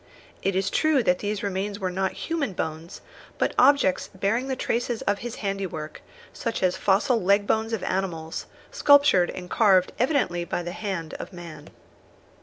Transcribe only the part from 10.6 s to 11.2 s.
the hand